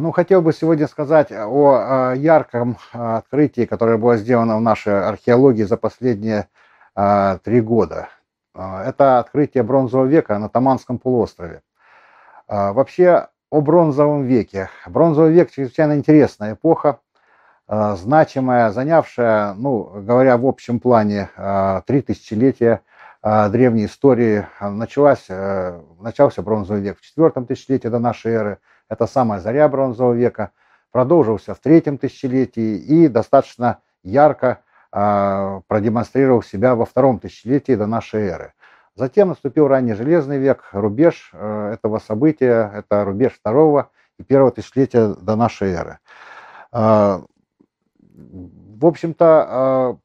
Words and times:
Ну, 0.00 0.12
хотел 0.12 0.42
бы 0.42 0.52
сегодня 0.52 0.86
сказать 0.86 1.32
о 1.32 2.12
ярком 2.14 2.76
открытии, 2.92 3.64
которое 3.64 3.96
было 3.96 4.16
сделано 4.16 4.56
в 4.56 4.60
нашей 4.60 5.08
археологии 5.08 5.64
за 5.64 5.76
последние 5.76 6.46
три 7.42 7.60
года. 7.60 8.08
Это 8.54 9.18
открытие 9.18 9.64
бронзового 9.64 10.06
века 10.06 10.38
на 10.38 10.48
Таманском 10.48 10.98
полуострове. 10.98 11.62
Вообще 12.46 13.26
о 13.50 13.60
бронзовом 13.60 14.22
веке. 14.24 14.70
Бронзовый 14.86 15.32
век 15.32 15.50
чрезвычайно 15.50 15.96
интересная 15.96 16.52
эпоха, 16.52 17.00
значимая, 17.66 18.70
занявшая, 18.70 19.54
ну, 19.54 19.82
говоря 19.82 20.36
в 20.36 20.46
общем 20.46 20.78
плане, 20.78 21.28
три 21.86 22.02
тысячелетия 22.02 22.82
древней 23.22 23.86
истории. 23.86 24.46
Началась, 24.60 25.26
э, 25.28 25.80
начался 26.00 26.42
бронзовый 26.42 26.82
век 26.82 26.98
в 26.98 27.02
четвертом 27.02 27.46
тысячелетии 27.46 27.88
до 27.88 27.98
нашей 27.98 28.32
эры– 28.32 28.58
это 28.88 29.06
самая 29.06 29.40
заря 29.40 29.68
бронзового 29.68 30.14
века, 30.14 30.52
продолжился 30.90 31.54
в 31.54 31.58
третьем 31.60 31.98
тысячелетии 31.98 32.76
и 32.76 33.08
достаточно 33.08 33.80
ярко 34.02 34.62
э, 34.92 35.60
продемонстрировал 35.66 36.42
себя 36.42 36.74
во 36.74 36.86
втором 36.86 37.18
тысячелетии 37.18 37.74
до 37.74 37.86
нашей 37.86 38.28
эры. 38.28 38.54
Затем 38.94 39.28
наступил 39.28 39.68
ранний 39.68 39.92
железный 39.92 40.38
век, 40.38 40.64
рубеж 40.72 41.30
э, 41.32 41.72
этого 41.74 41.98
события, 41.98 42.72
это 42.74 43.04
рубеж 43.04 43.34
второго 43.34 43.90
и 44.18 44.24
первого 44.24 44.50
тысячелетия 44.50 45.14
до 45.14 45.36
нашей 45.36 45.72
эры. 45.72 45.98
В 46.72 47.26
общем-то, 48.82 49.98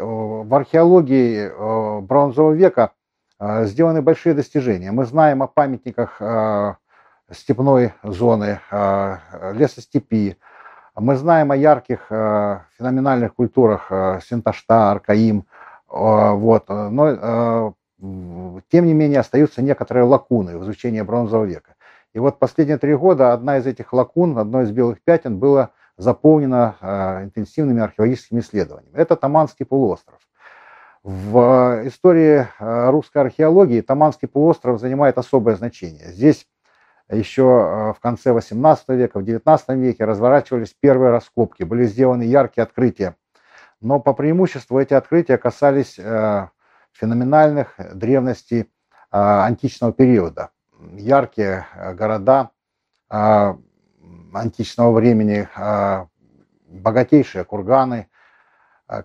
в 0.00 0.54
археологии 0.54 1.50
э, 1.50 2.00
бронзового 2.00 2.52
века 2.52 2.92
э, 3.38 3.66
сделаны 3.66 4.02
большие 4.02 4.34
достижения. 4.34 4.90
Мы 4.92 5.04
знаем 5.04 5.42
о 5.42 5.46
памятниках 5.46 6.20
степной 7.30 7.92
зоны, 8.02 8.58
лесостепи. 9.52 10.36
Мы 10.96 11.14
знаем 11.14 11.52
о 11.52 11.56
ярких 11.56 12.06
феноменальных 12.08 13.34
культурах 13.34 13.92
Синташта, 14.24 14.90
Аркаим, 14.90 15.44
вот, 15.88 16.68
но 16.68 17.74
тем 18.68 18.86
не 18.86 18.94
менее 18.94 19.20
остаются 19.20 19.62
некоторые 19.62 20.04
лакуны 20.04 20.58
в 20.58 20.64
изучении 20.64 21.02
бронзового 21.02 21.44
века. 21.44 21.76
И 22.14 22.18
вот 22.18 22.40
последние 22.40 22.78
три 22.78 22.96
года 22.96 23.32
одна 23.32 23.58
из 23.58 23.66
этих 23.66 23.92
лакун, 23.92 24.36
одно 24.36 24.62
из 24.62 24.72
белых 24.72 25.00
пятен 25.00 25.38
было 25.38 25.70
заполнено 26.00 26.76
интенсивными 27.22 27.82
археологическими 27.82 28.40
исследованиями. 28.40 28.96
Это 28.96 29.16
Таманский 29.16 29.66
полуостров. 29.66 30.18
В 31.02 31.82
истории 31.84 32.46
русской 32.58 33.18
археологии 33.18 33.80
Таманский 33.80 34.28
полуостров 34.28 34.80
занимает 34.80 35.18
особое 35.18 35.56
значение. 35.56 36.12
Здесь 36.12 36.46
еще 37.10 37.42
э, 37.42 37.92
в 37.92 38.00
конце 38.00 38.30
XVIII 38.30 38.96
века, 38.96 39.18
в 39.20 39.24
XIX 39.24 39.76
веке 39.76 40.04
разворачивались 40.04 40.74
первые 40.78 41.10
раскопки, 41.10 41.64
были 41.64 41.84
сделаны 41.84 42.22
яркие 42.22 42.62
открытия. 42.62 43.16
Но 43.80 43.98
по 43.98 44.12
преимуществу 44.12 44.78
эти 44.78 44.94
открытия 44.94 45.38
касались 45.38 45.98
э, 45.98 46.48
феноменальных 46.92 47.74
древностей 47.94 48.60
э, 48.60 48.66
античного 49.10 49.92
периода. 49.92 50.50
Яркие 50.92 51.66
города 51.94 52.50
античного 54.32 54.92
времени, 54.92 55.48
богатейшие 56.68 57.44
курганы, 57.44 58.08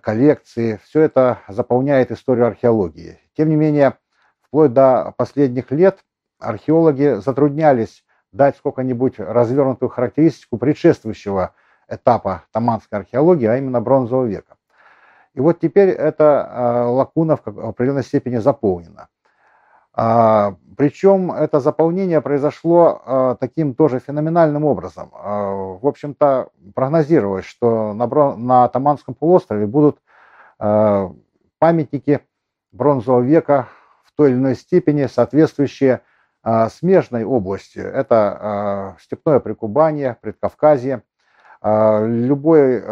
коллекции. 0.02 0.80
Все 0.84 1.02
это 1.02 1.38
заполняет 1.48 2.10
историю 2.10 2.46
археологии. 2.46 3.18
Тем 3.36 3.48
не 3.48 3.56
менее, 3.56 3.98
вплоть 4.42 4.72
до 4.72 5.14
последних 5.16 5.70
лет 5.70 6.04
археологи 6.38 7.20
затруднялись 7.20 8.04
дать 8.32 8.56
сколько-нибудь 8.56 9.18
развернутую 9.18 9.88
характеристику 9.88 10.58
предшествующего 10.58 11.54
этапа 11.88 12.44
таманской 12.52 12.98
археологии, 12.98 13.46
а 13.46 13.56
именно 13.56 13.80
бронзового 13.80 14.26
века. 14.26 14.56
И 15.34 15.40
вот 15.40 15.60
теперь 15.60 15.90
эта 15.90 16.50
э, 16.50 16.82
лакуна 16.84 17.36
в 17.36 17.46
определенной 17.46 18.02
степени 18.02 18.36
заполнена. 18.36 19.08
А, 19.96 20.54
причем 20.76 21.32
это 21.32 21.58
заполнение 21.58 22.20
произошло 22.20 23.02
э, 23.04 23.36
таким 23.40 23.74
тоже 23.74 23.98
феноменальным 23.98 24.64
образом. 24.64 25.10
А, 25.14 25.50
в 25.52 25.86
общем-то, 25.86 26.50
прогнозировалось, 26.74 27.46
что 27.46 27.94
на, 27.94 28.06
на 28.36 28.68
Таманском 28.68 29.14
полуострове 29.14 29.66
будут 29.66 29.98
памятники 31.58 32.20
бронзового 32.72 33.20
века 33.20 33.68
в 34.04 34.12
той 34.16 34.30
или 34.30 34.36
иной 34.36 34.54
степени 34.54 35.06
соответствующие 35.06 36.02
а, 36.42 36.68
смежной 36.68 37.24
области. 37.24 37.78
Это 37.78 38.38
а, 38.40 38.96
степное 39.00 39.40
прикубание, 39.40 40.16
предкавказье. 40.20 41.02
А, 41.60 42.04
любой 42.06 42.82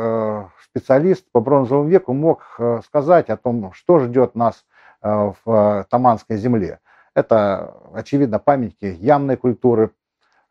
специалист 0.64 1.24
по 1.30 1.40
бронзовому 1.40 1.88
веку 1.88 2.12
мог 2.12 2.58
сказать 2.84 3.30
о 3.30 3.36
том, 3.36 3.72
что 3.74 4.00
ждет 4.00 4.34
нас 4.34 4.64
в 5.00 5.86
Таманской 5.88 6.36
земле. 6.36 6.80
Это, 7.14 7.74
очевидно, 7.92 8.38
памятники 8.38 8.96
ямной 9.00 9.36
культуры, 9.36 9.90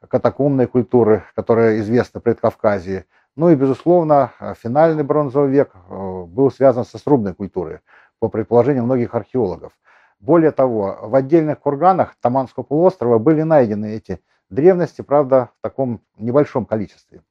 катакомной 0.08 0.68
культуры, 0.68 1.24
которая 1.36 1.80
известна 1.80 2.20
в 2.20 2.24
Предкавказье. 2.24 3.06
Ну 3.36 3.50
и, 3.50 3.56
безусловно, 3.56 4.32
финальный 4.62 5.04
бронзовый 5.04 5.50
век 5.50 5.76
был 5.90 6.52
связан 6.52 6.86
со 6.86 6.98
срубной 6.98 7.34
культурой, 7.34 7.80
по 8.20 8.30
предположению 8.30 8.84
многих 8.84 9.16
археологов. 9.16 9.74
Более 10.20 10.52
того, 10.52 11.00
в 11.02 11.16
отдельных 11.16 11.60
курганах 11.60 12.16
Таманского 12.22 12.64
полуострова 12.64 13.18
были 13.18 13.42
найдены 13.42 13.96
эти 13.96 14.22
древности, 14.50 15.02
правда, 15.02 15.50
в 15.58 15.62
таком 15.62 16.00
небольшом 16.18 16.66
количестве. 16.66 17.24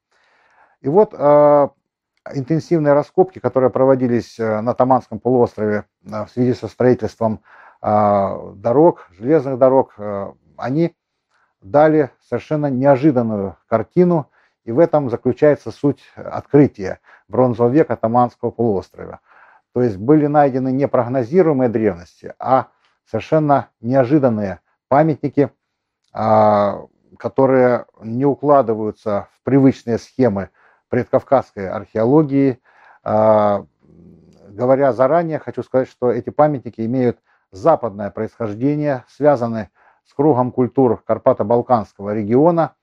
И 0.83 0.89
вот 0.89 1.15
э, 1.17 1.69
интенсивные 2.35 2.93
раскопки, 2.93 3.39
которые 3.39 3.71
проводились 3.71 4.39
э, 4.39 4.61
на 4.61 4.75
Таманском 4.75 5.21
полуострове 5.21 5.85
э, 6.05 6.25
в 6.27 6.31
связи 6.31 6.53
со 6.53 6.69
строительством 6.69 7.35
э, 7.35 7.72
дорог, 7.83 9.09
железных 9.19 9.59
дорог, 9.59 9.95
э, 9.99 10.33
они 10.57 10.95
дали 11.61 12.11
совершенно 12.29 12.67
неожиданную 12.67 13.57
картину, 13.69 14.31
и 14.65 14.71
в 14.71 14.79
этом 14.79 15.11
заключается 15.11 15.73
суть 15.73 16.03
открытия 16.15 17.01
бронзового 17.29 17.71
века 17.71 17.97
Таманского 17.97 18.51
полуострова. 18.51 19.21
То 19.75 19.83
есть 19.83 19.97
были 19.97 20.27
найдены 20.27 20.71
не 20.71 20.87
прогнозируемые 20.87 21.69
древности, 21.69 22.35
а 22.39 22.69
совершенно 23.05 23.69
неожиданные 23.81 24.61
памятники, 24.89 25.51
а, 26.13 26.87
которые 27.19 27.87
не 28.01 28.25
укладываются 28.25 29.29
в 29.35 29.43
привычные 29.43 29.99
схемы 29.99 30.51
предкавказской 30.89 31.69
археологии. 31.69 32.61
А, 33.03 33.67
говоря 34.49 34.93
заранее, 34.93 35.39
хочу 35.39 35.63
сказать, 35.63 35.89
что 35.89 36.13
эти 36.13 36.31
памятники 36.31 36.83
имеют 36.83 37.19
западное 37.53 38.11
происхождение, 38.11 39.05
связаны 39.09 39.71
с 40.05 40.15
кругом 40.15 40.51
культур 40.51 41.03
Карпато-Балканского 41.07 42.13
региона. 42.15 42.75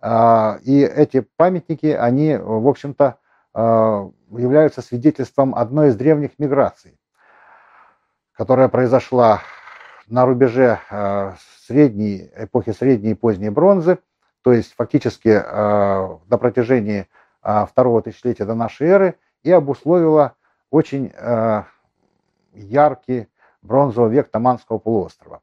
А, 0.00 0.58
и 0.62 0.80
эти 0.82 1.20
памятники, 1.36 1.86
они, 1.86 2.36
в 2.36 2.68
общем-то, 2.68 3.18
являются 3.54 4.82
свидетельством 4.82 5.54
одной 5.54 5.88
из 5.88 5.96
древних 5.96 6.38
миграций, 6.38 6.96
которая 8.32 8.68
произошла 8.68 9.40
на 10.06 10.26
рубеже 10.26 10.78
э, 10.90 11.32
средней, 11.66 12.30
эпохи 12.36 12.72
средней 12.72 13.12
и 13.12 13.14
поздней 13.14 13.50
бронзы, 13.50 13.98
то 14.42 14.52
есть 14.52 14.74
фактически 14.74 15.28
на 15.28 16.38
протяжении 16.38 17.08
второго 17.42 18.02
тысячелетия 18.02 18.44
до 18.44 18.54
нашей 18.54 18.86
эры, 18.86 19.18
и 19.42 19.50
обусловила 19.50 20.34
очень 20.70 21.12
яркий 22.54 23.28
бронзовый 23.62 24.10
век 24.10 24.30
Таманского 24.30 24.78
полуострова. 24.78 25.40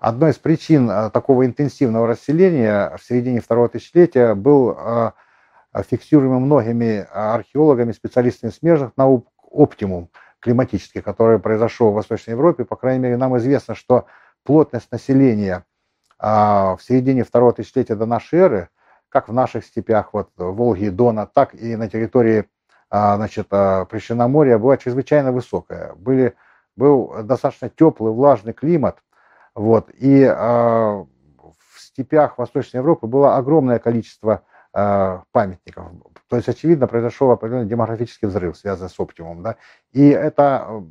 Одной 0.00 0.30
из 0.30 0.36
причин 0.36 0.88
такого 1.12 1.46
интенсивного 1.46 2.08
расселения 2.08 2.96
в 2.96 3.04
середине 3.04 3.40
второго 3.40 3.68
тысячелетия 3.68 4.34
был 4.34 4.76
фиксируемый 5.88 6.40
многими 6.40 7.06
археологами, 7.12 7.92
специалистами 7.92 8.50
смежных 8.50 8.96
наук 8.96 9.28
оптимум– 9.50 10.10
климатический, 10.42 11.00
который 11.00 11.38
произошел 11.38 11.92
в 11.92 11.94
Восточной 11.94 12.32
Европе, 12.32 12.64
по 12.64 12.76
крайней 12.76 12.98
мере, 12.98 13.16
нам 13.16 13.38
известно, 13.38 13.74
что 13.74 14.06
плотность 14.42 14.90
населения 14.90 15.64
а, 16.18 16.76
в 16.76 16.82
середине 16.82 17.24
второго 17.24 17.52
тысячелетия 17.52 17.94
до 17.94 18.06
нашей 18.06 18.40
эры, 18.40 18.68
как 19.08 19.28
в 19.28 19.32
наших 19.32 19.64
степях, 19.64 20.12
вот 20.12 20.30
Волги 20.36 20.86
и 20.86 20.90
Дона, 20.90 21.26
так 21.26 21.54
и 21.54 21.76
на 21.76 21.88
территории 21.88 22.46
значит, 22.90 23.48
Причерноморья 23.48 24.58
была 24.58 24.76
чрезвычайно 24.76 25.32
высокая. 25.32 25.94
Были, 25.94 26.34
был 26.82 27.22
достаточно 27.22 27.68
теплый, 27.68 28.12
влажный 28.12 28.52
климат, 28.52 28.98
вот, 29.54 29.90
и 29.98 30.24
в 30.26 31.06
степях 31.78 32.38
Восточной 32.38 32.78
Европы 32.78 33.06
было 33.06 33.36
огромное 33.36 33.78
количество 33.78 34.42
памятников. 34.72 35.92
То 36.32 36.36
есть, 36.36 36.48
очевидно, 36.48 36.86
произошел 36.86 37.30
определенный 37.30 37.68
демографический 37.68 38.26
взрыв, 38.26 38.56
связанный 38.56 38.88
с 38.88 38.98
оптимумом. 38.98 39.42
Да? 39.42 39.56
И 39.92 40.08
это 40.08 40.82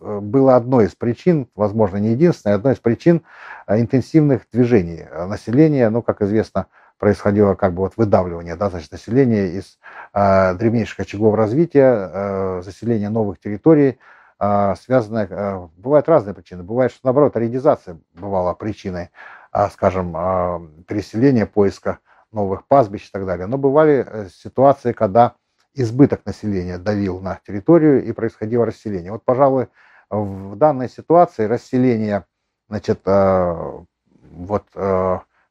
э, 0.00 0.20
было 0.20 0.54
одной 0.54 0.84
из 0.84 0.94
причин, 0.94 1.48
возможно, 1.56 1.96
не 1.96 2.10
единственной, 2.10 2.54
одной 2.54 2.74
из 2.74 2.78
причин 2.78 3.22
э, 3.66 3.80
интенсивных 3.80 4.42
движений 4.52 5.04
населения. 5.26 5.90
Ну, 5.90 6.02
как 6.02 6.22
известно, 6.22 6.66
происходило 6.98 7.54
как 7.56 7.74
бы 7.74 7.80
вот 7.80 7.94
выдавливание 7.96 8.54
да, 8.54 8.70
значит, 8.70 8.92
населения 8.92 9.48
из 9.58 9.76
э, 10.14 10.54
древнейших 10.54 11.00
очагов 11.00 11.34
развития, 11.34 12.10
э, 12.12 12.62
заселения 12.62 13.10
новых 13.10 13.40
территорий, 13.40 13.98
связанных, 14.38 15.30
э, 15.30 15.68
бывают 15.76 16.08
разные 16.08 16.34
причины. 16.34 16.62
Бывает, 16.62 16.92
что 16.92 17.00
наоборот, 17.04 17.36
аридизация 17.36 17.98
бывала 18.12 18.52
причиной, 18.54 19.10
э, 19.52 19.68
скажем, 19.70 20.14
э, 20.14 20.82
переселения, 20.86 21.46
поиска 21.46 22.00
новых 22.32 22.66
пастбищ 22.66 23.08
и 23.08 23.12
так 23.12 23.24
далее. 23.24 23.46
Но 23.46 23.56
бывали 23.56 24.04
э, 24.06 24.28
ситуации, 24.28 24.92
когда 24.92 25.34
избыток 25.72 26.26
населения 26.26 26.76
давил 26.76 27.20
на 27.20 27.40
территорию 27.46 28.04
и 28.04 28.12
происходило 28.12 28.66
расселение. 28.66 29.12
Вот, 29.12 29.24
пожалуй, 29.24 29.68
в 30.10 30.56
данной 30.56 30.88
ситуации 30.88 31.46
расселение 31.46 32.24
значит, 32.68 33.00
вот, 33.04 34.64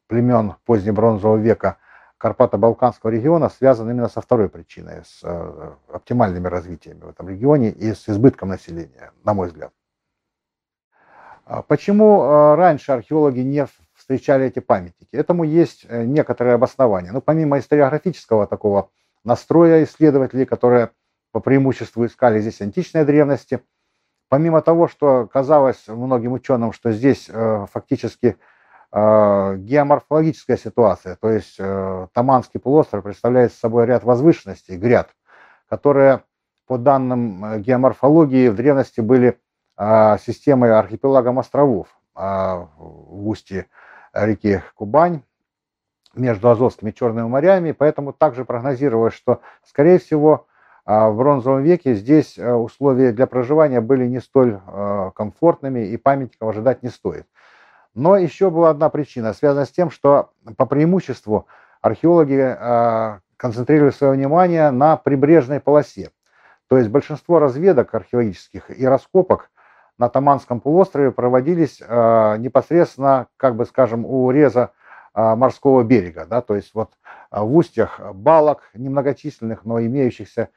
племен 0.07 0.55
позднебронзового 0.65 1.37
века 1.37 1.77
Карпато-Балканского 2.25 3.11
региона 3.11 3.49
связан 3.49 3.87
именно 3.91 4.09
со 4.09 4.19
второй 4.19 4.49
причиной, 4.49 5.03
с 5.05 5.19
э, 5.21 5.73
оптимальными 5.93 6.47
развитиями 6.47 7.01
в 7.01 7.09
этом 7.09 7.29
регионе 7.29 7.69
и 7.69 7.93
с 7.93 8.09
избытком 8.09 8.49
населения, 8.49 9.11
на 9.23 9.35
мой 9.35 9.49
взгляд. 9.49 9.71
А 11.45 11.61
почему 11.61 12.23
э, 12.23 12.55
раньше 12.55 12.93
археологи 12.93 13.41
не 13.41 13.67
встречали 13.93 14.45
эти 14.45 14.57
памятники? 14.57 15.15
Этому 15.15 15.43
есть 15.43 15.85
э, 15.87 16.03
некоторые 16.03 16.55
обоснования. 16.55 17.11
Ну, 17.11 17.21
помимо 17.21 17.59
историографического 17.59 18.47
такого 18.47 18.89
настроя 19.23 19.83
исследователей, 19.83 20.47
которые 20.47 20.89
по 21.31 21.39
преимуществу 21.39 22.07
искали 22.07 22.39
здесь 22.39 22.59
античной 22.59 23.05
древности, 23.05 23.61
помимо 24.29 24.63
того, 24.63 24.87
что 24.87 25.27
казалось 25.31 25.83
многим 25.87 26.31
ученым, 26.31 26.71
что 26.73 26.91
здесь 26.91 27.29
фактически 27.71 28.37
геоморфологическая 28.95 30.55
ситуация, 30.55 31.17
то 31.17 31.29
есть 31.29 31.55
э, 31.59 32.07
Таманский 32.13 32.61
полуостров 32.61 33.03
представляет 33.03 33.51
собой 33.51 33.85
ряд 33.85 34.05
возвышенностей, 34.05 34.77
гряд, 34.77 35.09
которые 35.67 36.23
по 36.65 36.77
данным 36.77 37.43
э, 37.43 37.59
геоморфологии 37.59 38.47
в 38.47 38.55
древности 38.55 39.01
были 39.01 39.37
системой 39.77 40.71
архипелагом 40.71 41.37
островов 41.37 41.89
в 42.15 43.27
устье 43.27 43.65
реки 44.13 44.61
Кубань 44.73 45.21
между 46.13 46.49
Азовскими 46.49 46.91
и 46.91 46.93
Черными 46.93 47.27
морями, 47.27 47.73
поэтому 47.73 48.13
также 48.13 48.45
прогнозировалось, 48.45 49.13
что, 49.13 49.41
скорее 49.65 49.99
всего, 49.99 50.47
в 50.85 51.11
бронзовом 51.11 51.61
веке 51.63 51.95
здесь 51.95 52.37
условия 52.37 53.11
для 53.11 53.27
проживания 53.27 53.81
были 53.81 54.07
не 54.07 54.21
столь 54.21 54.61
комфортными 55.13 55.81
и 55.87 55.97
памятников 55.97 56.47
ожидать 56.47 56.81
не 56.81 56.87
стоит. 56.87 57.27
Но 57.95 58.17
еще 58.17 58.49
была 58.49 58.71
одна 58.71 58.89
причина, 58.89 59.33
связанная 59.33 59.65
с 59.65 59.71
тем, 59.71 59.89
что 59.89 60.31
по 60.57 60.65
преимуществу 60.65 61.47
археологи 61.81 62.55
э, 62.57 63.19
концентрировали 63.37 63.91
свое 63.91 64.13
внимание 64.13 64.69
на 64.71 64.97
прибрежной 64.97 65.61
полосе. 65.61 66.11
То 66.67 66.77
есть 66.77 66.89
большинство 66.89 67.39
разведок 67.39 67.95
археологических 67.95 68.77
и 68.77 68.85
раскопок 68.85 69.49
на 69.97 70.09
Таманском 70.09 70.59
полуострове 70.59 71.11
проводились 71.11 71.81
э, 71.81 72.37
непосредственно, 72.37 73.27
как 73.37 73.55
бы 73.55 73.65
скажем, 73.65 74.05
у 74.05 74.29
реза 74.29 74.71
э, 75.13 75.35
морского 75.35 75.83
берега. 75.83 76.25
Да? 76.25 76.41
То 76.41 76.55
есть 76.55 76.71
вот 76.73 76.91
в 77.31 77.55
устьях 77.55 78.01
балок 78.13 78.63
немногочисленных, 78.73 79.63
но 79.63 79.79
имеющихся 79.81 80.49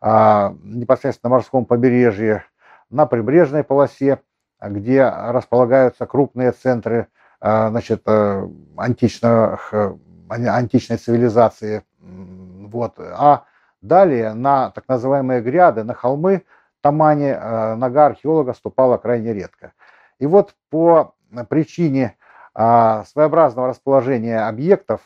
непосредственно 0.00 1.30
на 1.30 1.36
морском 1.36 1.64
побережье, 1.64 2.44
на 2.90 3.06
прибрежной 3.06 3.64
полосе– 3.64 4.20
где 4.68 5.08
располагаются 5.08 6.06
крупные 6.06 6.52
центры 6.52 7.08
а, 7.44 7.70
значит, 7.70 8.02
э, 8.06 8.48
античных, 8.76 9.74
э, 9.74 9.96
античной 10.28 10.96
цивилизации. 10.96 11.82
Вот. 11.98 12.94
А 13.00 13.44
далее 13.80 14.32
на 14.32 14.70
так 14.70 14.84
называемые 14.86 15.40
гряды, 15.42 15.82
на 15.82 15.92
холмы 15.92 16.44
Тамани 16.82 17.34
э, 17.36 17.74
нога 17.74 18.06
археолога 18.06 18.54
ступала 18.54 18.96
крайне 18.96 19.32
редко. 19.32 19.72
И 20.20 20.26
вот 20.26 20.54
по 20.70 21.14
причине 21.48 22.16
а, 22.54 23.04
своеобразного 23.04 23.68
расположения 23.68 24.46
объектов 24.46 25.00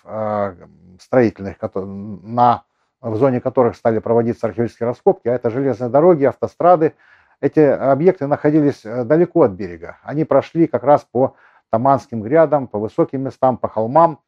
строительных, 1.00 1.56
на, 1.74 2.64
в 3.00 3.16
зоне 3.16 3.40
которых 3.40 3.76
стали 3.76 4.00
проводиться 4.00 4.46
археологические 4.46 4.88
раскопки, 4.88 5.28
а 5.28 5.34
это 5.34 5.48
железные 5.48 5.88
дороги, 5.88 6.24
автострады, 6.24 6.94
эти 7.40 7.60
объекты 7.60 8.26
находились 8.26 8.84
э, 8.84 9.04
далеко 9.04 9.42
от 9.42 9.52
берега. 9.52 9.98
Они 10.02 10.24
прошли 10.24 10.66
как 10.66 10.82
раз 10.84 11.06
по 11.10 11.36
Таманским 11.70 12.22
грядам, 12.22 12.66
по 12.66 12.78
высоким 12.78 13.22
местам, 13.22 13.58
по 13.58 13.68
холмам. 13.68 14.20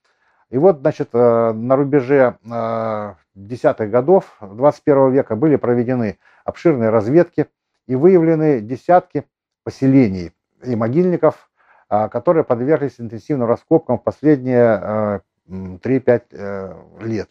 И 0.51 0.59
вот, 0.59 0.81
значит, 0.81 1.11
э, 1.13 1.53
на 1.53 1.77
рубеже 1.77 2.37
э, 2.45 3.15
десятых 3.35 3.91
годов 3.91 4.37
21 4.41 5.11
века 5.13 5.37
были 5.37 5.57
проведены 5.57 6.19
обширные 6.45 6.91
разведки 6.91 7.47
и 7.87 7.95
выявлены 7.95 8.61
десятки 8.61 9.25
поселений 9.65 10.33
и 10.63 10.77
могильников, 10.77 11.51
которые 11.89 12.45
подверглись 12.45 12.99
интенсивным 12.99 13.49
раскопкам 13.49 13.99
в 13.99 14.03
последние 14.03 15.23
3-5 15.47 17.03
лет. 17.03 17.31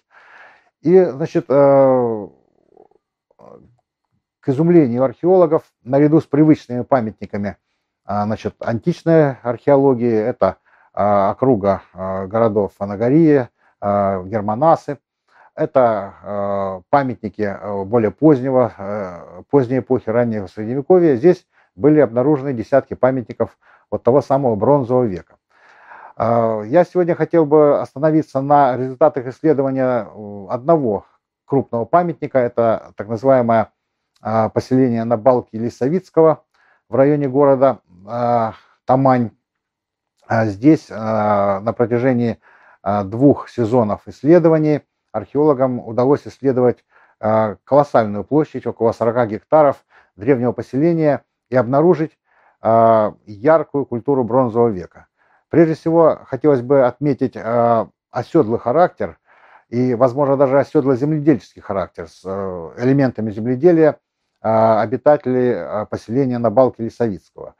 И, 0.81 1.03
значит, 1.03 1.47
к 4.47 4.49
изумлению 4.49 5.03
археологов, 5.03 5.63
наряду 5.83 6.21
с 6.21 6.23
привычными 6.23 6.83
памятниками 6.83 7.57
а, 8.05 8.23
значит, 8.23 8.55
античной 8.59 9.31
археологии, 9.43 10.09
это 10.09 10.55
а, 10.93 11.31
округа 11.31 11.81
а, 11.93 12.27
городов 12.27 12.71
Анагория, 12.79 13.49
Германасы, 13.81 14.99
это 15.53 16.81
памятники 16.89 17.55
более 17.85 18.09
позднего, 18.09 19.43
поздней 19.51 19.79
эпохи, 19.79 20.09
раннего 20.09 20.47
Средневековья. 20.47 21.15
Здесь 21.15 21.45
были 21.75 21.99
обнаружены 21.99 22.53
десятки 22.53 22.95
памятников 22.95 23.55
вот 23.91 24.01
того 24.01 24.21
самого 24.21 24.55
бронзового 24.55 25.03
века. 25.03 25.35
Я 26.17 26.85
сегодня 26.91 27.13
хотел 27.13 27.45
бы 27.45 27.79
остановиться 27.79 28.41
на 28.41 28.75
результатах 28.77 29.27
исследования 29.27 30.07
одного 30.49 31.05
крупного 31.45 31.85
памятника. 31.85 32.39
Это 32.39 32.93
так 32.95 33.07
называемая 33.07 33.71
а, 34.21 34.49
поселение 34.49 35.03
на 35.03 35.17
балке 35.17 35.57
Лисовицкого 35.57 36.43
в 36.89 36.95
районе 36.95 37.27
города 37.27 37.79
а, 38.05 38.53
Тамань. 38.85 39.31
А 40.27 40.45
здесь 40.45 40.89
на 40.89 41.73
протяжении 41.77 42.37
двух 43.05 43.47
сезонов 43.47 44.01
исследований 44.07 44.81
археологам 45.13 45.79
удалось 45.79 46.27
исследовать 46.27 46.83
колоссальную 47.17 48.25
площадь, 48.25 48.67
около 48.67 48.91
40 48.91 49.29
гектаров 49.29 49.85
древнего 50.17 50.51
поселения 50.51 51.23
и 51.49 51.55
обнаружить 51.55 52.19
яркую 52.61 53.85
культуру 53.85 54.25
бронзового 54.25 54.67
века. 54.67 55.07
Прежде 55.47 55.75
всего, 55.75 56.19
хотелось 56.25 56.61
бы 56.61 56.85
отметить 56.85 57.37
оседлый 58.11 58.59
характер 58.59 59.17
и, 59.69 59.95
возможно, 59.95 60.37
даже 60.37 60.59
оседло-земледельческий 60.59 61.61
характер 61.61 62.07
с 62.07 62.21
э, 62.23 62.73
элементами 62.77 63.31
земледелия 63.31 63.99
а, 64.39 64.81
обитателей 64.81 65.53
а, 65.55 65.85
поселения 65.85 66.37
на 66.37 66.51
балке 66.51 66.83
Лисовицкого. 66.83 67.55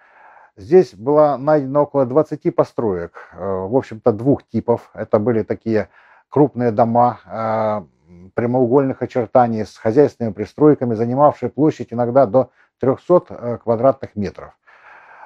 Здесь 0.56 0.94
было 0.94 1.36
найдено 1.38 1.84
около 1.84 2.06
20 2.06 2.56
построек, 2.56 3.30
э, 3.34 3.38
в 3.38 3.76
общем-то, 3.76 4.12
двух 4.12 4.44
типов. 4.48 4.90
Это 4.96 5.20
были 5.20 5.44
такие 5.44 5.90
крупные 6.30 6.72
дома 6.72 7.20
а, 7.26 7.86
прямоугольных 8.34 9.02
очертаний 9.02 9.66
с 9.66 9.78
хозяйственными 9.78 10.34
пристройками, 10.34 10.96
занимавшие 10.96 11.50
площадь 11.50 11.94
иногда 11.94 12.26
до 12.26 12.52
300 12.80 13.24
э, 13.30 13.58
квадратных 13.64 14.16
метров. 14.16 14.58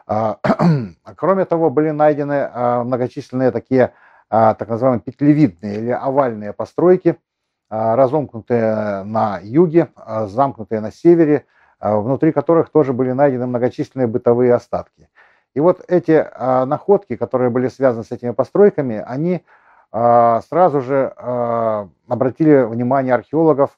Кроме 1.15 1.45
того, 1.45 1.69
были 1.69 1.91
найдены 1.91 2.49
многочисленные 2.83 3.51
такие 3.51 3.93
так 4.29 4.67
называемые 4.67 4.99
петлевидные 4.99 5.77
или 5.77 5.91
овальные 5.91 6.51
постройки– 6.51 7.17
разомкнутые 7.71 9.03
на 9.03 9.39
юге, 9.41 9.87
а, 9.95 10.27
замкнутые 10.27 10.81
на 10.81 10.91
севере, 10.91 11.45
а, 11.79 11.97
внутри 11.97 12.33
которых 12.33 12.69
тоже 12.69 12.91
были 12.91 13.13
найдены 13.13 13.47
многочисленные 13.47 14.07
бытовые 14.07 14.53
остатки. 14.53 15.07
И 15.53 15.61
вот 15.61 15.83
эти 15.89 16.25
находки, 16.65 17.17
которые 17.17 17.49
были 17.49 17.67
связаны 17.67 18.05
с 18.05 18.11
этими 18.11 18.31
постройками, 18.31 19.03
они 19.05 19.43
сразу 19.91 20.79
же 20.79 21.07
обратили 22.07 22.63
внимание 22.63 23.13
археологов 23.13 23.77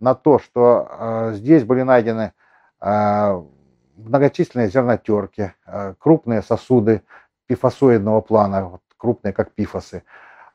на 0.00 0.16
то, 0.16 0.40
что 0.40 1.30
здесь 1.34 1.62
были 1.62 1.82
найдены 1.82 2.32
многочисленные 2.80 4.66
зернотерки, 4.66 5.54
крупные 6.00 6.42
сосуды 6.42 7.02
пифосоидного 7.46 8.20
плана, 8.20 8.80
крупные 8.96 9.32
как 9.32 9.52
пифосы, 9.52 10.02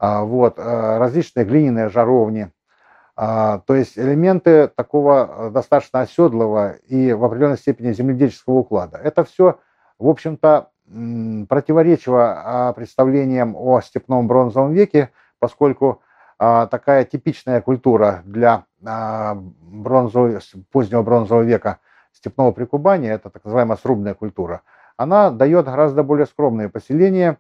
вот, 0.01 0.60
различные 0.60 1.46
глиняные 1.46 1.88
жаровни, 1.88 2.44
а, 2.44 2.57
то 3.18 3.76
есть 3.76 3.98
элементы 3.98 4.68
такого 4.68 5.48
э, 5.48 5.50
достаточно 5.50 6.02
оседлого 6.02 6.74
и 6.88 7.14
в 7.14 7.26
определенной 7.26 7.58
степени 7.58 7.92
земледельческого 7.92 8.60
уклада. 8.60 8.98
Это 8.98 9.24
все, 9.24 9.60
в 9.98 10.08
общем-то, 10.08 10.70
противоречиво 11.50 12.74
представлениям 12.76 13.56
о 13.58 13.82
степном 13.82 14.28
бронзовом 14.28 14.72
веке, 14.72 15.10
поскольку 15.40 16.02
а, 16.40 16.68
такая 16.68 17.04
типичная 17.04 17.62
культура 17.62 18.22
для 18.26 18.66
а, 18.86 19.36
бронзового, 19.36 20.40
позднего 20.72 21.02
бронзового 21.02 21.44
века 21.44 21.80
степного 22.12 22.52
прикубания, 22.52 23.14
это 23.14 23.30
так 23.30 23.44
называемая 23.44 23.78
срубная 23.78 24.14
культура, 24.14 24.62
она 24.98 25.32
дает 25.32 25.66
гораздо 25.66 26.04
более 26.04 26.26
скромные 26.28 26.70
поселения. 26.70 27.38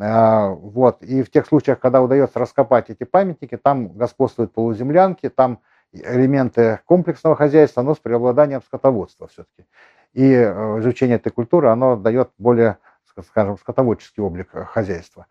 А, 0.00 0.48
вот. 0.48 1.02
И 1.02 1.22
в 1.22 1.30
тех 1.30 1.46
случаях, 1.46 1.78
когда 1.78 2.02
удается 2.02 2.38
раскопать 2.38 2.90
эти 2.90 3.04
памятники, 3.04 3.56
там 3.56 3.88
господствуют 3.96 4.52
полуземлянки, 4.52 5.28
там 5.28 5.60
элементы 5.92 6.80
комплексного 6.86 7.36
хозяйства, 7.36 7.82
но 7.82 7.94
с 7.94 7.98
преобладанием 7.98 8.62
скотоводства 8.62 9.28
все-таки. 9.28 9.68
И 10.12 10.24
э, 10.32 10.80
изучение 10.80 11.16
этой 11.16 11.30
культуры, 11.30 11.68
оно 11.68 11.96
дает 11.96 12.30
более, 12.38 12.78
скажем, 13.28 13.58
скотоводческий 13.58 14.22
облик 14.22 14.48
э, 14.52 14.64
хозяйства. 14.64 15.26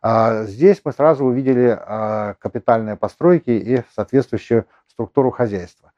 А 0.00 0.44
здесь 0.44 0.80
мы 0.84 0.92
сразу 0.92 1.24
увидели 1.24 1.76
а, 1.76 2.34
капитальные 2.34 2.96
постройки 2.96 3.50
и 3.50 3.82
соответствующую 3.96 4.66
структуру 4.86 5.32
хозяйства. 5.32 5.92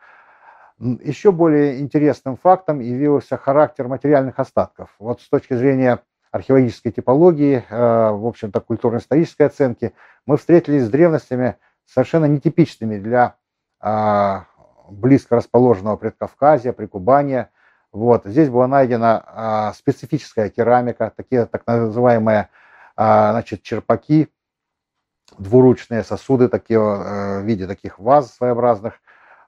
Еще 0.79 1.33
более 1.33 1.81
интересным 1.81 2.39
фактом 2.39 2.81
явился 2.81 3.37
характер 3.37 3.89
материальных 3.89 4.39
остатков. 4.39 4.89
Вот 4.99 5.21
с 5.21 5.29
точки 5.29 5.53
зрения 5.53 6.01
археологической 6.31 6.93
типологии, 6.93 7.65
а, 7.71 8.13
в 8.13 8.27
общем-то, 8.27 8.61
культурно-исторической 8.61 9.45
оценки, 9.45 9.93
мы 10.27 10.37
встретились 10.37 10.85
с 10.85 10.91
древностями 10.91 11.57
совершенно 11.87 12.27
нетипичными 12.27 12.99
для 12.99 13.35
близко 14.91 15.37
расположенного 15.37 15.97
предкавказья, 15.97 16.73
прикубания. 16.73 17.51
Вот. 17.93 18.27
Здесь 18.27 18.51
была 18.51 18.69
найдена 18.69 19.73
специфическая 19.75 20.51
керамика, 20.51 21.11
такие 21.17 21.47
так 21.47 21.67
называемые 21.67 22.51
а, 23.03 23.33
значит, 23.33 23.63
черпаки, 23.63 24.29
двуручные 25.39 26.05
сосуды 26.05 26.49
такие, 26.49 26.79
э, 26.79 27.41
в 27.41 27.45
виде 27.45 27.67
таких 27.67 27.99
ваз 27.99 28.35
своеобразных, 28.35 29.01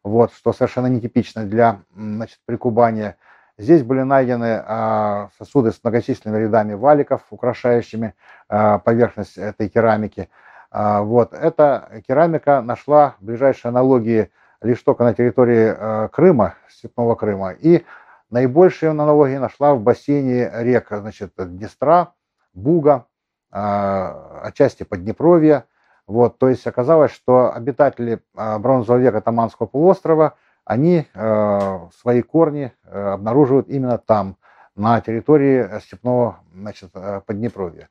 вот, 0.02 0.32
что 0.32 0.54
совершенно 0.54 0.86
нетипично 0.86 1.44
для 1.44 1.82
значит, 1.94 2.38
прикубания. 2.46 3.18
Здесь 3.58 3.82
были 3.82 4.02
найдены 4.02 4.62
а, 4.64 5.28
сосуды 5.38 5.72
с 5.72 5.80
многочисленными 5.82 6.42
рядами 6.42 6.74
валиков, 6.74 7.22
украшающими 7.30 8.14
а, 8.48 8.78
поверхность 8.78 9.38
этой 9.38 9.68
керамики. 9.68 10.28
Вот. 10.74 11.34
Эта 11.34 12.02
керамика 12.08 12.62
нашла 12.62 13.16
ближайшие 13.20 13.68
аналогии 13.68 14.30
лишь 14.62 14.80
только 14.80 15.04
на 15.04 15.12
территории 15.12 16.08
Крыма, 16.08 16.54
Степного 16.70 17.14
Крыма, 17.14 17.50
и 17.50 17.84
наибольшие 18.30 18.90
аналогии 18.90 19.36
нашла 19.36 19.74
в 19.74 19.82
бассейне 19.82 20.50
рек 20.54 20.88
значит, 20.90 21.34
Днестра, 21.36 22.14
Буга, 22.54 23.06
а, 23.52 24.40
отчасти 24.44 24.82
Поднепровья. 24.82 25.66
Вот, 26.06 26.38
то 26.38 26.48
есть 26.48 26.66
оказалось, 26.66 27.12
что 27.12 27.54
обитатели 27.54 28.20
а, 28.34 28.58
бронзового 28.58 29.00
века 29.00 29.20
Таманского 29.20 29.66
полуострова, 29.66 30.34
они 30.64 31.06
а, 31.14 31.88
свои 32.00 32.22
корни 32.22 32.72
обнаруживают 32.84 33.68
именно 33.68 33.98
там, 33.98 34.36
на 34.74 35.00
территории 35.00 35.80
степного 35.80 36.40
значит, 36.54 36.92
Поднепровья. 37.26 37.88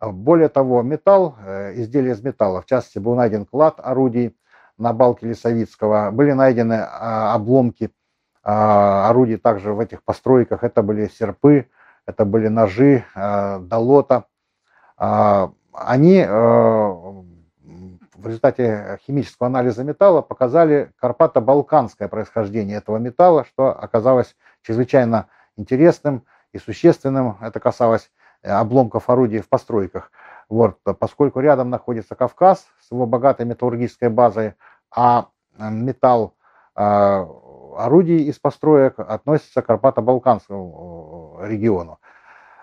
Более 0.00 0.48
того, 0.48 0.82
металл, 0.82 1.36
э, 1.44 1.74
изделия 1.74 2.12
из 2.12 2.22
металла, 2.22 2.62
в 2.62 2.66
частности, 2.66 2.98
был 2.98 3.14
найден 3.16 3.44
клад 3.44 3.74
орудий 3.78 4.36
на 4.78 4.92
балке 4.92 5.26
Лисовицкого, 5.26 6.10
были 6.10 6.32
найдены 6.32 6.74
обломки 6.74 7.90
орудий 8.42 9.36
также 9.36 9.74
в 9.74 9.80
этих 9.80 10.02
постройках, 10.02 10.64
это 10.64 10.82
были 10.82 11.08
серпы, 11.08 11.68
это 12.06 12.24
были 12.24 12.48
ножи, 12.48 13.04
долота, 13.14 14.24
а, 15.02 15.50
они 15.72 16.22
э, 16.26 16.94
в 18.20 18.26
результате 18.26 18.98
химического 19.06 19.46
анализа 19.46 19.82
металла 19.82 20.20
показали 20.22 20.92
карпато-балканское 21.00 22.08
происхождение 22.08 22.78
этого 22.78 22.98
металла, 22.98 23.44
что 23.44 23.68
оказалось 23.70 24.36
чрезвычайно 24.62 25.26
интересным 25.56 26.24
и 26.52 26.58
существенным. 26.58 27.38
Это 27.40 27.60
касалось 27.60 28.10
э, 28.42 28.50
обломков 28.50 29.08
орудий 29.08 29.40
в 29.40 29.48
постройках. 29.48 30.12
Вот, 30.48 30.78
поскольку 30.98 31.40
рядом 31.40 31.70
находится 31.70 32.14
Кавказ 32.14 32.66
с 32.80 32.90
его 32.90 33.06
богатой 33.06 33.46
металлургической 33.46 34.10
базой, 34.10 34.54
а 34.94 35.28
э, 35.58 35.70
металл 35.70 36.34
орудий 36.74 38.24
из 38.24 38.38
построек 38.38 38.98
относится 38.98 39.60
к 39.60 39.68
Карпато-Балканскому 39.68 41.46
региону. 41.46 41.98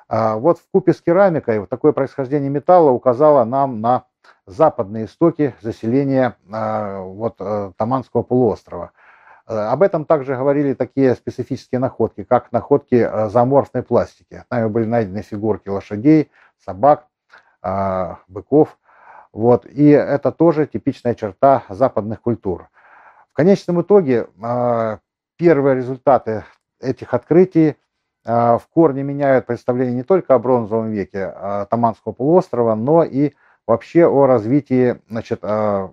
А 0.09 0.37
вот 0.37 0.59
в 0.59 0.63
купе 0.71 0.93
с 0.93 1.01
керамикой 1.01 1.59
вот 1.59 1.69
такое 1.69 1.91
происхождение 1.91 2.49
металла 2.49 2.91
указало 2.91 3.43
нам 3.43 3.81
на 3.81 4.05
западные 4.45 5.05
истоки 5.05 5.55
заселения 5.61 6.37
а, 6.51 7.01
вот, 7.01 7.35
э, 7.39 7.71
Таманского 7.77 8.23
полуострова. 8.23 8.91
Э, 9.47 9.53
об 9.53 9.81
этом 9.83 10.05
также 10.05 10.35
говорили 10.35 10.73
такие 10.73 11.15
специфические 11.15 11.79
находки, 11.79 12.23
как 12.23 12.51
находки 12.51 12.95
э, 12.95 13.29
зооморфной 13.29 13.83
пластики. 13.83 14.43
Нами 14.49 14.67
были 14.67 14.85
найдены 14.85 15.21
фигурки 15.21 15.69
лошадей, 15.69 16.31
собак, 16.63 17.07
а, 17.61 18.19
быков. 18.27 18.77
Вот. 19.33 19.65
И 19.65 19.89
это 19.89 20.31
тоже 20.31 20.67
типичная 20.67 21.15
черта 21.15 21.63
западных 21.69 22.21
культур. 22.21 22.69
В 23.31 23.33
конечном 23.33 23.81
итоге 23.81 24.27
первые 25.37 25.75
результаты 25.75 26.43
этих 26.79 27.13
открытий 27.13 27.75
а, 28.25 28.57
в 28.57 28.67
корне 28.67 29.03
меняют 29.03 29.45
представление 29.45 29.95
не 29.95 30.03
только 30.03 30.35
о 30.35 30.39
бронзовом 30.39 30.91
веке 30.91 31.31
а, 31.33 31.65
Таманского 31.65 32.11
полуострова, 32.11 32.75
но 32.75 33.03
и 33.03 33.33
вообще 33.67 34.07
о 34.07 34.25
развитии 34.25 34.99
значит, 35.09 35.39
а, 35.43 35.91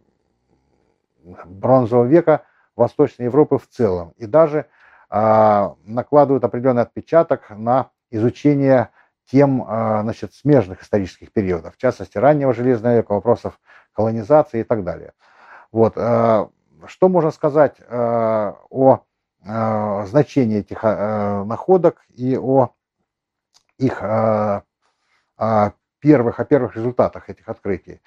бронзового 1.44 2.06
века 2.06 2.44
Восточной 2.76 3.24
Европы 3.24 3.58
в 3.58 3.68
целом. 3.68 4.14
И 4.16 4.26
даже 4.26 4.66
накладывают 5.10 6.42
определенный 6.42 6.82
отпечаток 6.82 7.50
на 7.50 7.90
изучение 8.10 8.88
тем 9.30 9.64
значит, 9.64 10.34
смежных 10.34 10.82
исторических 10.82 11.30
периодов, 11.32 11.74
в 11.76 11.78
частности, 11.78 12.18
раннего 12.18 12.52
Железного 12.52 12.96
века, 12.96 13.12
вопросов 13.12 13.60
колонизации 13.92 14.60
и 14.60 14.64
так 14.64 14.82
далее. 14.82 15.12
Вот. 15.70 15.94
Что 15.94 16.50
можно 17.02 17.30
сказать 17.30 17.76
о 17.88 18.98
значение 19.46 20.60
этих 20.60 20.82
находок 20.82 22.04
и 22.08 22.36
о 22.36 22.70
их 23.78 24.02
первых, 26.04 26.38
о 26.38 26.44
первых 26.44 26.76
результатах 26.76 27.30
этих 27.30 27.49
открытий. 27.49 28.02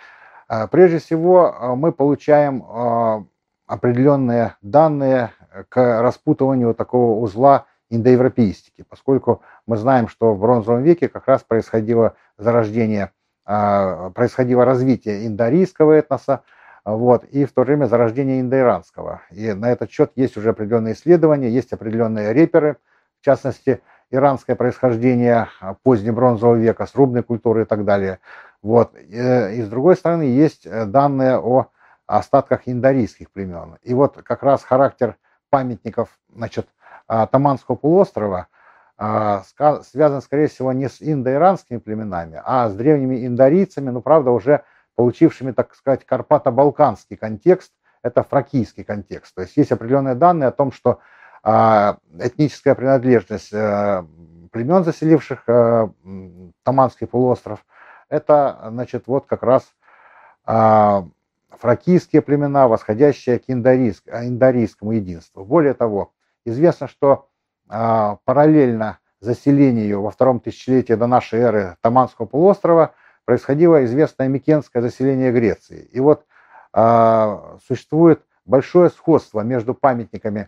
Э, 0.48 0.68
прежде 0.68 1.00
всего, 1.00 1.50
э, 1.50 1.76
мы 1.76 1.92
получаем 1.92 2.64
э, 2.64 3.24
определенные 3.66 4.56
данные 4.62 5.32
к 5.70 6.02
распутыванию 6.02 6.76
такого 6.76 7.20
узла 7.20 7.66
индоевропеистики, 7.90 8.86
поскольку 8.88 9.42
мы 9.66 9.78
знаем, 9.78 10.08
что 10.08 10.34
в 10.34 10.40
бронзовом 10.40 10.84
веке 10.84 11.10
как 11.10 11.28
раз 11.28 11.42
происходило 11.44 12.16
зарождение, 12.38 13.12
происходило 13.46 14.66
развитие 14.66 15.26
индоарийского 15.26 15.94
этноса, 15.94 16.42
вот, 16.84 17.24
и 17.24 17.46
в 17.46 17.54
то 17.54 17.64
время 17.64 17.86
зарождение 17.86 18.42
индоиранского. 18.42 19.22
И 19.32 19.54
на 19.54 19.72
этот 19.72 19.90
счет 19.90 20.12
есть 20.16 20.38
уже 20.38 20.50
определенные 20.50 20.94
исследования, 20.94 21.50
есть 21.50 21.74
определенные 21.74 22.34
реперы, 22.34 22.76
в 23.22 23.26
частности, 23.26 23.82
иранское 24.10 24.56
происхождение 24.56 25.50
а, 25.60 25.76
позднебронзового 25.84 26.56
века, 26.56 26.86
срубной 26.86 27.24
культуры 27.24 27.64
и 27.64 27.66
так 27.66 27.86
далее. 27.86 28.20
Вот. 28.62 28.96
Э, 28.96 29.54
и 29.54 29.62
с 29.62 29.70
другой 29.70 29.96
стороны, 29.96 30.24
есть 30.24 30.66
э, 30.66 30.86
данные 30.86 31.38
о 31.38 31.68
остатках 32.06 32.62
индорийских 32.66 33.32
племен. 33.32 33.78
И 33.84 33.94
вот 33.94 34.18
как 34.24 34.44
раз 34.44 34.64
характер 34.64 35.18
памятников 35.50 36.18
значит, 36.34 36.68
а, 37.08 37.28
Таманского 37.28 37.76
полуострова 37.76 38.48
а, 38.98 39.44
связан, 39.84 40.22
скорее 40.22 40.48
всего, 40.48 40.72
не 40.74 40.90
с 40.90 41.02
индоиранскими 41.02 41.78
племенами, 41.78 42.42
а 42.44 42.70
с 42.70 42.76
древними 42.76 43.26
индорийцами, 43.28 43.90
но, 43.90 44.02
правда, 44.02 44.32
уже 44.32 44.64
получившими, 44.96 45.52
так 45.52 45.76
сказать, 45.76 46.06
карпато-балканский 46.06 47.18
контекст, 47.18 47.72
это 48.02 48.24
фракийский 48.24 48.84
контекст. 48.84 49.36
То 49.36 49.42
есть 49.42 49.56
есть 49.58 49.72
определенные 49.72 50.16
данные 50.16 50.48
о 50.48 50.52
том, 50.52 50.72
что 50.72 51.00
этническая 51.48 52.76
принадлежность 52.76 53.54
а, 53.54 54.06
племен, 54.52 54.84
заселивших 54.84 55.44
а, 55.48 55.90
Таманский 56.64 57.08
полуостров, 57.08 57.66
это, 58.10 58.68
значит, 58.70 59.04
вот 59.08 59.26
как 59.28 59.44
раз 59.44 59.64
а, 60.46 61.08
фракийские 61.52 62.22
племена, 62.22 62.68
восходящие 62.68 63.40
к 63.40 63.44
индорийск, 63.48 64.08
индорийскому 64.08 64.92
единству. 64.92 65.46
Более 65.46 65.74
того, 65.74 66.12
известно, 66.46 66.88
что 66.88 67.30
а, 67.70 68.18
параллельно 68.26 69.00
заселению 69.20 70.02
во 70.02 70.12
втором 70.12 70.40
тысячелетии 70.40 70.94
до 70.94 71.08
нашей 71.08 71.40
эры 71.40 71.78
Таманского 71.82 72.26
полуострова– 72.26 72.94
происходило 73.28 73.84
известное 73.84 74.30
Микенское 74.30 74.82
заселение 74.82 75.34
Греции. 75.34 75.90
И 75.92 76.00
вот 76.00 76.26
а, 76.72 77.58
существует 77.68 78.22
большое 78.46 78.90
сходство 78.90 79.42
между 79.42 79.74
памятниками, 79.74 80.48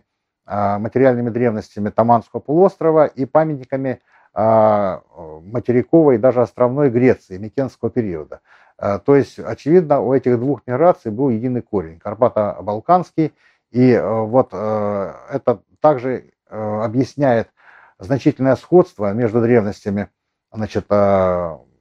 материальными 0.78 1.30
древностями 1.30 1.90
Таманского 1.90 2.40
полуострова 2.40 3.06
и 3.06 3.24
памятниками 3.24 4.00
а, 4.32 5.02
материковой 5.42 6.16
и 6.16 6.18
даже 6.18 6.42
островной 6.42 6.90
Греции 6.90 7.38
Микенского 7.38 7.90
периода. 7.90 8.40
То 8.78 9.14
есть, 9.14 9.38
очевидно, 9.38 10.00
у 10.00 10.14
этих 10.14 10.38
двух 10.38 10.62
миграций 10.66 11.12
был 11.12 11.28
единый 11.28 11.60
корень, 11.60 12.00
Карпато-Балканский, 12.02 13.34
и 13.70 14.00
вот 14.02 14.54
это 14.54 15.60
также 15.80 16.30
объясняет 16.48 17.50
значительное 17.98 18.56
сходство 18.56 19.12
между 19.12 19.42
древностями 19.42 20.08
значит, 20.50 20.86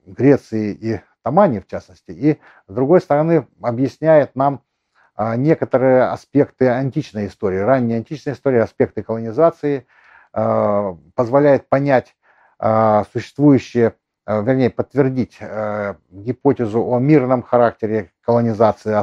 Греции 0.05 0.73
и 0.73 0.99
Тамани, 1.23 1.59
в 1.59 1.67
частности, 1.67 2.11
и, 2.11 2.39
с 2.67 2.73
другой 2.73 3.01
стороны, 3.01 3.47
объясняет 3.61 4.35
нам 4.35 4.55
а, 4.55 4.68
некоторые 5.19 6.03
аспекты 6.03 6.69
античной 6.69 7.27
истории, 7.27 7.57
ранней 7.57 7.95
античной 7.95 8.33
истории, 8.33 8.59
аспекты 8.59 9.03
колонизации, 9.03 9.85
а, 10.31 10.95
позволяет 11.15 11.67
понять 11.67 12.15
а, 12.57 13.03
существующие, 13.11 13.95
вернее, 14.27 14.69
подтвердить 14.69 15.39
гипотезу 16.11 16.85
о 16.85 16.99
мирном 16.99 17.41
характере 17.41 18.11
колонизации, 18.21 18.95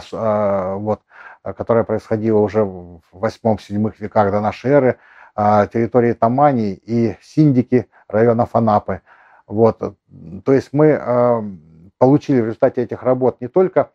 вот, 0.79 1.01
которая 1.43 1.83
происходила 1.83 2.39
уже 2.39 2.65
в 2.65 3.01
8-7 3.13 3.93
веках 3.99 4.31
до 4.31 4.41
нашей 4.41 4.71
эры, 4.71 4.99
территории 5.35 6.13
Тамани 6.13 6.75
и 6.75 7.17
Синдики 7.21 7.89
района 8.07 8.47
Фанапы. 8.47 9.01
Вот. 9.49 9.81
То 10.45 10.53
есть 10.53 10.69
мы 10.73 11.59
получили 11.99 12.41
в 12.41 12.45
результате 12.45 12.85
этих 12.85 13.03
работ 13.03 13.41
не 13.41 13.49
только 13.49 13.91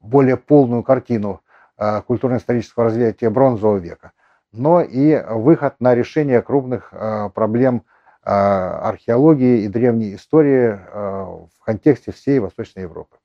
более 0.00 0.36
полную 0.36 0.82
картину 0.82 1.40
э, 1.78 2.02
культурно-исторического 2.02 2.84
развития 2.86 3.30
бронзового 3.30 3.76
века, 3.78 4.12
но 4.52 4.80
и 4.80 5.22
выход 5.28 5.74
на 5.80 5.94
решение 5.94 6.42
крупных 6.42 6.88
э, 6.92 7.30
проблем 7.34 7.84
э, 8.24 8.30
археологии 8.30 9.62
и 9.62 9.68
древней 9.68 10.14
истории 10.14 10.78
в 10.92 11.64
контексте 11.64 12.12
всей 12.12 12.38
Восточной 12.38 12.82
Европы. 12.82 13.16